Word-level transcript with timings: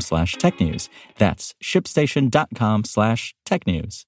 slash 0.00 0.36
technews. 0.36 0.88
That's 1.18 1.54
shipstation.com 1.62 2.84
slash 2.84 3.34
technews. 3.46 4.04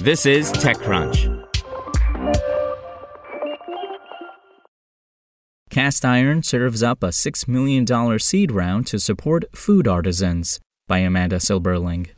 This 0.00 0.26
is 0.26 0.52
TechCrunch. 0.52 1.48
Castiron 5.70 6.42
serves 6.42 6.82
up 6.82 7.02
a 7.02 7.08
$6 7.08 7.48
million 7.48 8.18
seed 8.18 8.52
round 8.52 8.86
to 8.88 8.98
support 8.98 9.44
food 9.54 9.88
artisans 9.88 10.60
by 10.86 10.98
Amanda 10.98 11.36
Silberling. 11.36 12.08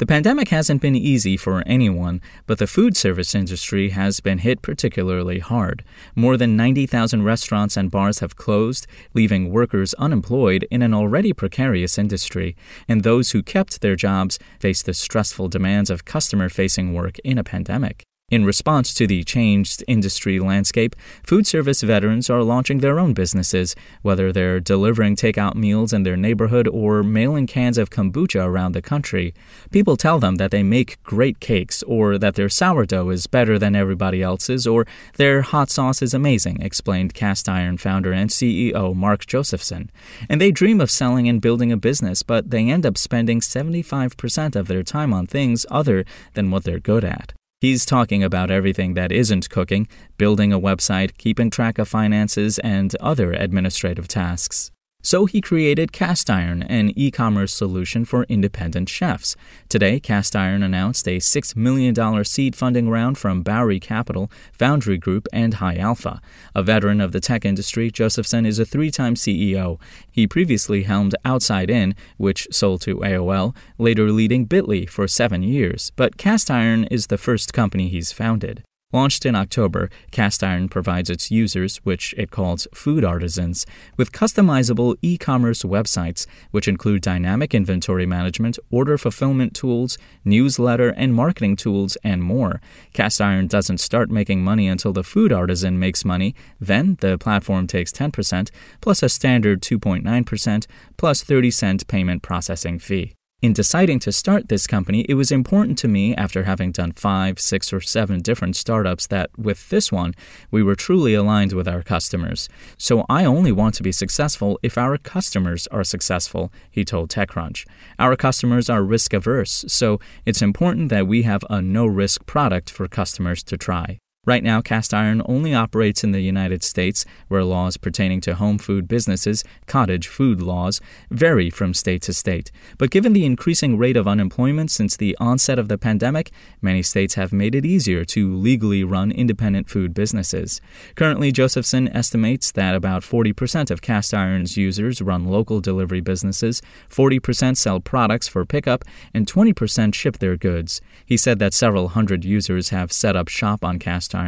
The 0.00 0.06
pandemic 0.06 0.48
hasn't 0.48 0.80
been 0.80 0.96
easy 0.96 1.36
for 1.36 1.62
anyone, 1.66 2.22
but 2.46 2.56
the 2.56 2.66
food 2.66 2.96
service 2.96 3.34
industry 3.34 3.90
has 3.90 4.20
been 4.20 4.38
hit 4.38 4.62
particularly 4.62 5.40
hard. 5.40 5.84
More 6.16 6.38
than 6.38 6.56
90,000 6.56 7.22
restaurants 7.22 7.76
and 7.76 7.90
bars 7.90 8.20
have 8.20 8.34
closed, 8.34 8.86
leaving 9.12 9.50
workers 9.50 9.92
unemployed 9.98 10.66
in 10.70 10.80
an 10.80 10.94
already 10.94 11.34
precarious 11.34 11.98
industry, 11.98 12.56
and 12.88 13.02
those 13.02 13.32
who 13.32 13.42
kept 13.42 13.82
their 13.82 13.94
jobs 13.94 14.38
face 14.58 14.82
the 14.82 14.94
stressful 14.94 15.48
demands 15.48 15.90
of 15.90 16.06
customer 16.06 16.48
facing 16.48 16.94
work 16.94 17.18
in 17.18 17.36
a 17.36 17.44
pandemic. 17.44 18.06
In 18.30 18.44
response 18.44 18.94
to 18.94 19.08
the 19.08 19.24
changed 19.24 19.82
industry 19.88 20.38
landscape, 20.38 20.94
food 21.24 21.48
service 21.48 21.82
veterans 21.82 22.30
are 22.30 22.44
launching 22.44 22.78
their 22.78 23.00
own 23.00 23.12
businesses, 23.12 23.74
whether 24.02 24.32
they're 24.32 24.60
delivering 24.60 25.16
takeout 25.16 25.56
meals 25.56 25.92
in 25.92 26.04
their 26.04 26.16
neighborhood 26.16 26.68
or 26.68 27.02
mailing 27.02 27.48
cans 27.48 27.76
of 27.76 27.90
kombucha 27.90 28.46
around 28.46 28.70
the 28.70 28.80
country. 28.80 29.34
People 29.72 29.96
tell 29.96 30.20
them 30.20 30.36
that 30.36 30.52
they 30.52 30.62
make 30.62 31.02
great 31.02 31.40
cakes, 31.40 31.82
or 31.82 32.18
that 32.18 32.36
their 32.36 32.48
sourdough 32.48 33.10
is 33.10 33.26
better 33.26 33.58
than 33.58 33.74
everybody 33.74 34.22
else's, 34.22 34.64
or 34.64 34.86
their 35.16 35.42
hot 35.42 35.68
sauce 35.68 36.00
is 36.00 36.14
amazing, 36.14 36.62
explained 36.62 37.14
Castiron 37.14 37.78
founder 37.78 38.12
and 38.12 38.30
CEO 38.30 38.94
Mark 38.94 39.26
Josephson. 39.26 39.90
And 40.28 40.40
they 40.40 40.52
dream 40.52 40.80
of 40.80 40.88
selling 40.88 41.28
and 41.28 41.40
building 41.40 41.72
a 41.72 41.76
business, 41.76 42.22
but 42.22 42.50
they 42.50 42.70
end 42.70 42.86
up 42.86 42.96
spending 42.96 43.40
75% 43.40 44.54
of 44.54 44.68
their 44.68 44.84
time 44.84 45.12
on 45.12 45.26
things 45.26 45.66
other 45.68 46.04
than 46.34 46.52
what 46.52 46.62
they're 46.62 46.78
good 46.78 47.02
at. 47.04 47.32
He's 47.60 47.84
talking 47.84 48.24
about 48.24 48.50
everything 48.50 48.94
that 48.94 49.12
isn't 49.12 49.50
cooking, 49.50 49.86
building 50.16 50.50
a 50.50 50.58
website, 50.58 51.18
keeping 51.18 51.50
track 51.50 51.78
of 51.78 51.88
finances, 51.88 52.58
and 52.60 52.96
other 53.00 53.32
administrative 53.32 54.08
tasks. 54.08 54.70
So 55.02 55.24
he 55.24 55.40
created 55.40 55.92
Castiron, 55.92 56.62
an 56.62 56.92
e 56.94 57.10
commerce 57.10 57.54
solution 57.54 58.04
for 58.04 58.24
independent 58.24 58.88
chefs. 58.88 59.34
Today, 59.68 59.98
Castiron 59.98 60.62
announced 60.62 61.08
a 61.08 61.18
$6 61.18 61.56
million 61.56 62.24
seed 62.24 62.54
funding 62.54 62.88
round 62.90 63.16
from 63.16 63.42
Bowery 63.42 63.80
Capital, 63.80 64.30
Foundry 64.52 64.98
Group, 64.98 65.26
and 65.32 65.54
High 65.54 65.76
Alpha. 65.76 66.20
A 66.54 66.62
veteran 66.62 67.00
of 67.00 67.12
the 67.12 67.20
tech 67.20 67.44
industry, 67.44 67.90
Josephson 67.90 68.44
is 68.44 68.58
a 68.58 68.66
three 68.66 68.90
time 68.90 69.14
CEO. 69.14 69.80
He 70.10 70.26
previously 70.26 70.82
helmed 70.82 71.14
Outside 71.24 71.70
In, 71.70 71.94
which 72.18 72.46
sold 72.50 72.82
to 72.82 72.96
AOL, 72.96 73.56
later 73.78 74.12
leading 74.12 74.46
Bitly 74.46 74.88
for 74.88 75.08
seven 75.08 75.42
years. 75.42 75.92
But 75.96 76.18
Castiron 76.18 76.84
is 76.84 77.06
the 77.06 77.18
first 77.18 77.52
company 77.52 77.88
he's 77.88 78.12
founded. 78.12 78.62
Launched 78.92 79.24
in 79.24 79.36
October, 79.36 79.88
Castiron 80.10 80.68
provides 80.68 81.08
its 81.08 81.30
users, 81.30 81.76
which 81.78 82.12
it 82.18 82.32
calls 82.32 82.66
food 82.74 83.04
artisans, 83.04 83.64
with 83.96 84.10
customizable 84.10 84.96
e 85.00 85.16
commerce 85.16 85.62
websites, 85.62 86.26
which 86.50 86.66
include 86.66 87.00
dynamic 87.00 87.54
inventory 87.54 88.04
management, 88.04 88.58
order 88.68 88.98
fulfillment 88.98 89.54
tools, 89.54 89.96
newsletter 90.24 90.88
and 90.90 91.14
marketing 91.14 91.54
tools, 91.54 91.96
and 92.02 92.24
more. 92.24 92.60
Castiron 92.92 93.46
doesn't 93.46 93.78
start 93.78 94.10
making 94.10 94.42
money 94.42 94.66
until 94.66 94.92
the 94.92 95.04
food 95.04 95.32
artisan 95.32 95.78
makes 95.78 96.04
money, 96.04 96.34
then 96.58 96.96
the 97.00 97.16
platform 97.16 97.68
takes 97.68 97.92
10%, 97.92 98.50
plus 98.80 99.02
a 99.04 99.08
standard 99.08 99.62
2.9%, 99.62 100.66
plus 100.96 101.22
30 101.22 101.50
cent 101.52 101.86
payment 101.86 102.22
processing 102.22 102.80
fee. 102.80 103.14
In 103.42 103.54
deciding 103.54 104.00
to 104.00 104.12
start 104.12 104.50
this 104.50 104.66
company, 104.66 105.06
it 105.08 105.14
was 105.14 105.32
important 105.32 105.78
to 105.78 105.88
me 105.88 106.14
after 106.14 106.44
having 106.44 106.72
done 106.72 106.92
five, 106.92 107.40
six, 107.40 107.72
or 107.72 107.80
seven 107.80 108.20
different 108.20 108.54
startups 108.54 109.06
that 109.06 109.30
with 109.38 109.70
this 109.70 109.90
one, 109.90 110.12
we 110.50 110.62
were 110.62 110.74
truly 110.74 111.14
aligned 111.14 111.54
with 111.54 111.66
our 111.66 111.82
customers. 111.82 112.50
So 112.76 113.06
I 113.08 113.24
only 113.24 113.50
want 113.50 113.76
to 113.76 113.82
be 113.82 113.92
successful 113.92 114.58
if 114.62 114.76
our 114.76 114.98
customers 114.98 115.66
are 115.68 115.84
successful, 115.84 116.52
he 116.70 116.84
told 116.84 117.08
TechCrunch. 117.08 117.66
Our 117.98 118.14
customers 118.14 118.68
are 118.68 118.82
risk 118.82 119.14
averse, 119.14 119.64
so 119.68 120.00
it's 120.26 120.42
important 120.42 120.90
that 120.90 121.06
we 121.06 121.22
have 121.22 121.42
a 121.48 121.62
no 121.62 121.86
risk 121.86 122.26
product 122.26 122.68
for 122.68 122.88
customers 122.88 123.42
to 123.44 123.56
try. 123.56 124.00
Right 124.30 124.44
now, 124.44 124.60
Castiron 124.60 125.22
only 125.24 125.54
operates 125.54 126.04
in 126.04 126.12
the 126.12 126.20
United 126.20 126.62
States, 126.62 127.04
where 127.26 127.42
laws 127.42 127.76
pertaining 127.76 128.20
to 128.20 128.36
home 128.36 128.58
food 128.58 128.86
businesses, 128.86 129.42
cottage 129.66 130.06
food 130.06 130.40
laws, 130.40 130.80
vary 131.10 131.50
from 131.50 131.74
state 131.74 132.00
to 132.02 132.12
state. 132.12 132.52
But 132.78 132.92
given 132.92 133.12
the 133.12 133.24
increasing 133.24 133.76
rate 133.76 133.96
of 133.96 134.06
unemployment 134.06 134.70
since 134.70 134.96
the 134.96 135.16
onset 135.18 135.58
of 135.58 135.66
the 135.66 135.76
pandemic, 135.76 136.30
many 136.62 136.80
states 136.80 137.14
have 137.14 137.32
made 137.32 137.56
it 137.56 137.66
easier 137.66 138.04
to 138.04 138.36
legally 138.36 138.84
run 138.84 139.10
independent 139.10 139.68
food 139.68 139.94
businesses. 139.94 140.60
Currently, 140.94 141.32
Josephson 141.32 141.88
estimates 141.88 142.52
that 142.52 142.76
about 142.76 143.02
40% 143.02 143.68
of 143.68 143.82
Castiron's 143.82 144.56
users 144.56 145.02
run 145.02 145.24
local 145.24 145.60
delivery 145.60 146.00
businesses, 146.00 146.62
40% 146.88 147.56
sell 147.56 147.80
products 147.80 148.28
for 148.28 148.44
pickup, 148.44 148.84
and 149.12 149.26
20% 149.26 149.92
ship 149.92 150.18
their 150.18 150.36
goods. 150.36 150.80
He 151.04 151.16
said 151.16 151.40
that 151.40 151.52
several 151.52 151.88
hundred 151.88 152.24
users 152.24 152.68
have 152.68 152.92
set 152.92 153.16
up 153.16 153.26
shop 153.26 153.64
on 153.64 153.80
Castiron, 153.80 154.19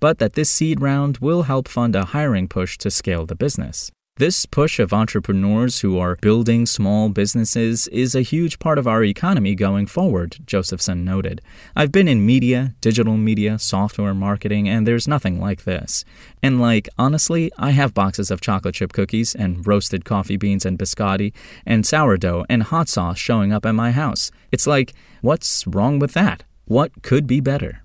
but 0.00 0.18
that 0.18 0.34
this 0.34 0.50
seed 0.50 0.80
round 0.80 1.18
will 1.18 1.42
help 1.42 1.68
fund 1.68 1.94
a 1.96 2.06
hiring 2.06 2.48
push 2.48 2.78
to 2.78 2.90
scale 2.90 3.26
the 3.26 3.34
business. 3.34 3.90
This 4.20 4.44
push 4.44 4.78
of 4.78 4.92
entrepreneurs 4.92 5.80
who 5.80 5.98
are 5.98 6.18
building 6.20 6.66
small 6.66 7.08
businesses 7.08 7.88
is 7.88 8.14
a 8.14 8.20
huge 8.20 8.58
part 8.58 8.76
of 8.76 8.86
our 8.86 9.02
economy 9.02 9.54
going 9.54 9.86
forward, 9.86 10.36
Josephson 10.44 11.06
noted. 11.06 11.40
I've 11.74 11.90
been 11.90 12.06
in 12.06 12.26
media, 12.26 12.74
digital 12.82 13.16
media, 13.16 13.58
software 13.58 14.12
marketing, 14.12 14.68
and 14.68 14.86
there's 14.86 15.08
nothing 15.08 15.40
like 15.40 15.64
this. 15.64 16.04
And 16.42 16.60
like, 16.60 16.86
honestly, 16.98 17.50
I 17.56 17.70
have 17.70 17.94
boxes 17.94 18.30
of 18.30 18.42
chocolate 18.42 18.74
chip 18.74 18.92
cookies 18.92 19.34
and 19.34 19.66
roasted 19.66 20.04
coffee 20.04 20.36
beans 20.36 20.66
and 20.66 20.78
biscotti 20.78 21.32
and 21.64 21.86
sourdough 21.86 22.44
and 22.50 22.64
hot 22.64 22.90
sauce 22.90 23.16
showing 23.18 23.54
up 23.54 23.64
at 23.64 23.74
my 23.74 23.90
house. 23.90 24.30
It's 24.52 24.66
like, 24.66 24.92
what's 25.22 25.66
wrong 25.66 25.98
with 25.98 26.12
that? 26.12 26.44
What 26.66 27.02
could 27.02 27.26
be 27.26 27.40
better? 27.40 27.84